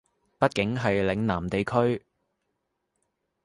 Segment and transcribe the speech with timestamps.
[0.39, 2.03] 畢竟係嶺南地區